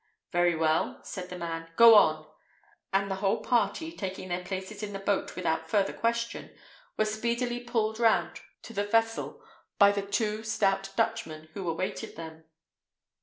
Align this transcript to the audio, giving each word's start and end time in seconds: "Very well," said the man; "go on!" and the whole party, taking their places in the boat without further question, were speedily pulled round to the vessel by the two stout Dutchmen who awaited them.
"Very 0.31 0.55
well," 0.55 0.99
said 1.03 1.29
the 1.29 1.37
man; 1.37 1.69
"go 1.75 1.93
on!" 1.93 2.25
and 2.91 3.11
the 3.11 3.17
whole 3.17 3.43
party, 3.43 3.91
taking 3.95 4.29
their 4.29 4.43
places 4.43 4.81
in 4.81 4.93
the 4.93 4.97
boat 4.99 5.35
without 5.35 5.69
further 5.69 5.93
question, 5.93 6.57
were 6.97 7.05
speedily 7.05 7.59
pulled 7.59 7.99
round 7.99 8.39
to 8.63 8.73
the 8.73 8.83
vessel 8.85 9.43
by 9.77 9.91
the 9.91 10.01
two 10.01 10.41
stout 10.41 10.89
Dutchmen 10.95 11.49
who 11.53 11.69
awaited 11.69 12.15
them. 12.15 12.45